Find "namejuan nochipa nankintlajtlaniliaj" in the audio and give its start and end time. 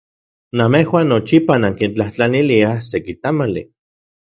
0.61-2.75